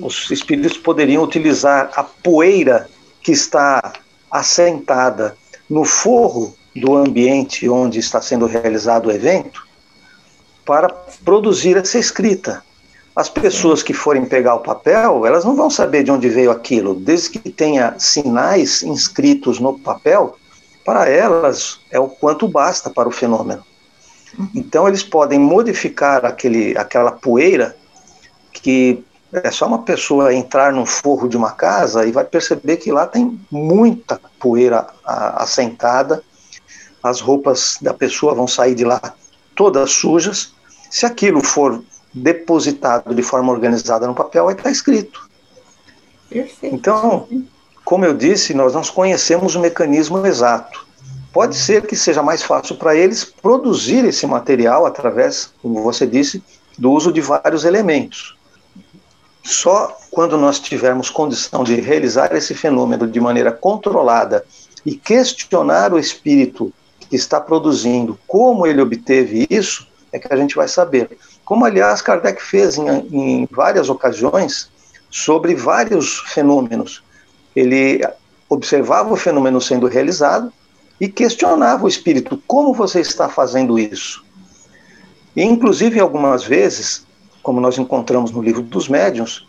[0.00, 2.88] os espíritos poderiam utilizar a poeira
[3.20, 3.92] que está
[4.30, 5.36] assentada
[5.68, 9.66] no forro do ambiente onde está sendo realizado o evento
[10.64, 10.88] para
[11.24, 12.62] produzir essa escrita.
[13.16, 16.94] As pessoas que forem pegar o papel, elas não vão saber de onde veio aquilo,
[16.94, 20.36] desde que tenha sinais inscritos no papel,
[20.84, 23.64] para elas é o quanto basta para o fenômeno.
[24.55, 27.76] Então eles podem modificar aquele, aquela poeira
[28.53, 32.91] que é só uma pessoa entrar no forro de uma casa e vai perceber que
[32.91, 36.22] lá tem muita poeira assentada,
[37.03, 39.01] as roupas da pessoa vão sair de lá
[39.55, 40.53] todas sujas.
[40.91, 45.28] Se aquilo for depositado de forma organizada no papel, vai estar escrito.
[46.28, 46.74] Perfeito.
[46.74, 47.28] Então,
[47.85, 50.87] como eu disse, nós não conhecemos o mecanismo exato.
[51.33, 56.43] Pode ser que seja mais fácil para eles produzir esse material através, como você disse,
[56.76, 58.37] do uso de vários elementos.
[59.45, 64.45] Só quando nós tivermos condição de realizar esse fenômeno de maneira controlada
[64.85, 66.72] e questionar o espírito
[67.09, 71.16] que está produzindo, como ele obteve isso, é que a gente vai saber.
[71.45, 74.68] Como, aliás, Kardec fez em, em várias ocasiões
[75.09, 77.03] sobre vários fenômenos.
[77.55, 78.01] Ele
[78.49, 80.53] observava o fenômeno sendo realizado
[81.01, 84.24] e questionava o espírito: como você está fazendo isso?
[85.34, 87.07] E, inclusive, algumas vezes,
[87.42, 89.46] como nós encontramos no livro dos médiuns,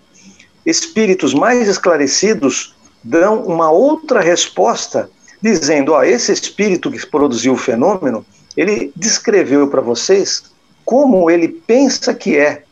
[0.65, 5.09] espíritos mais esclarecidos dão uma outra resposta,
[5.41, 8.25] dizendo: ó, esse espírito que produziu o fenômeno,
[8.55, 10.43] ele descreveu para vocês
[10.85, 12.63] como ele pensa que é.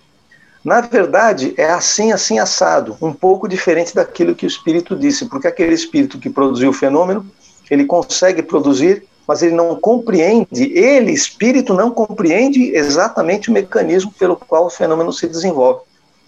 [0.64, 5.48] Na verdade, é assim, assim, assado, um pouco diferente daquilo que o espírito disse, porque
[5.48, 7.26] aquele espírito que produziu o fenômeno,
[7.70, 14.36] ele consegue produzir mas ele não compreende, ele, espírito, não compreende exatamente o mecanismo pelo
[14.36, 15.82] qual o fenômeno se desenvolve.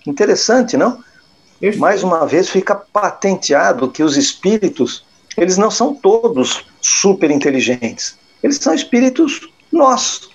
[0.06, 1.04] Interessante, não?
[1.78, 5.04] Mais uma vez fica patenteado que os espíritos,
[5.36, 8.16] eles não são todos super inteligentes.
[8.44, 10.30] Eles são espíritos nós.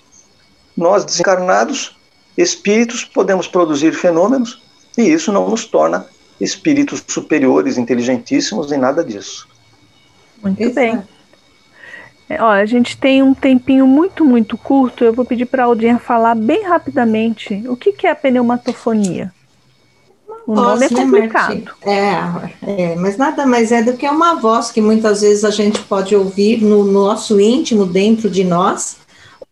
[0.75, 1.95] Nós desencarnados,
[2.37, 4.61] espíritos, podemos produzir fenômenos
[4.97, 6.05] e isso não nos torna
[6.37, 9.47] espíritos superiores, inteligentíssimos e nada disso.
[10.41, 10.75] Muito Exato.
[10.75, 11.03] bem.
[12.29, 15.03] É, ó, a gente tem um tempinho muito, muito curto.
[15.03, 19.31] Eu vou pedir para a Aldinha falar bem rapidamente o que, que é a pneumatofonia.
[20.45, 21.71] O voz, nome é né, complicado.
[21.85, 25.51] Né, é, é, mas nada mais é do que uma voz que muitas vezes a
[25.51, 28.97] gente pode ouvir no, no nosso íntimo, dentro de nós,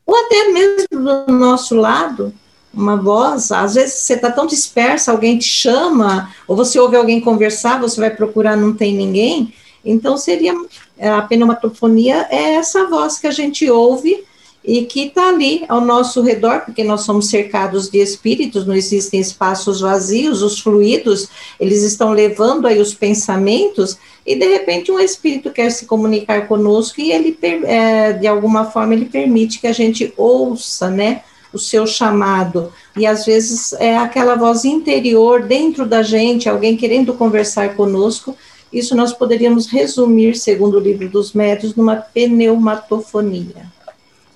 [0.05, 2.33] ou até mesmo do nosso lado,
[2.73, 7.21] uma voz, às vezes você está tão dispersa, alguém te chama, ou você ouve alguém
[7.21, 9.53] conversar, você vai procurar, não tem ninguém,
[9.85, 10.53] então, seria
[10.99, 14.23] a pneumatofonia é essa voz que a gente ouve
[14.67, 19.19] e que está ali ao nosso redor, porque nós somos cercados de espíritos, não existem
[19.19, 21.27] espaços vazios, os fluidos,
[21.59, 26.99] eles estão levando aí os pensamentos, e de repente um espírito quer se comunicar conosco
[26.99, 31.21] e ele, é, de alguma forma, ele permite que a gente ouça, né,
[31.53, 37.13] o seu chamado, e às vezes é aquela voz interior dentro da gente, alguém querendo
[37.13, 38.35] conversar conosco,
[38.77, 43.71] isso nós poderíamos resumir, segundo o livro dos médios, numa pneumatofonia.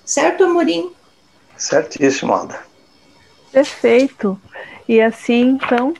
[0.04, 0.90] Certo, Amorim?
[1.56, 2.58] Certíssimo, Alda.
[3.52, 4.40] Perfeito.
[4.88, 5.94] E assim, então,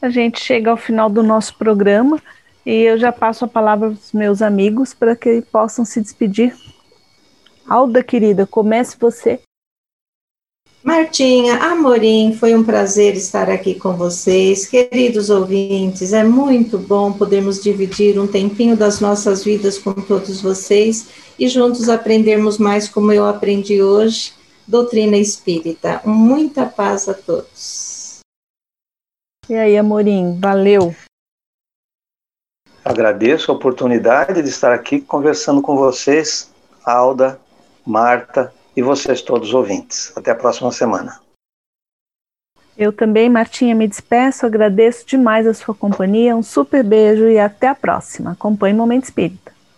[0.00, 2.22] a gente chega ao final do nosso programa
[2.64, 6.54] e eu já passo a palavra para os meus amigos para que possam se despedir.
[7.68, 9.40] Alda, querida, comece você.
[10.82, 14.64] Martinha, Amorim, foi um prazer estar aqui com vocês.
[14.64, 21.08] Queridos ouvintes, é muito bom podermos dividir um tempinho das nossas vidas com todos vocês
[21.38, 24.32] e juntos aprendermos mais como eu aprendi hoje,
[24.66, 26.00] doutrina espírita.
[26.02, 28.20] Muita paz a todos.
[29.50, 30.96] E aí, Amorim, valeu.
[32.82, 36.50] Agradeço a oportunidade de estar aqui conversando com vocês,
[36.82, 37.38] Alda,
[37.84, 40.12] Marta e vocês todos ouvintes.
[40.16, 41.20] Até a próxima semana.
[42.76, 47.68] Eu também, Martinha, me despeço, agradeço demais a sua companhia, um super beijo e até
[47.68, 48.32] a próxima.
[48.32, 49.52] Acompanhe Momento Espírita.